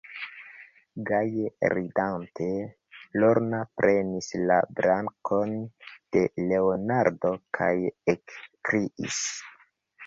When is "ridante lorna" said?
1.73-3.61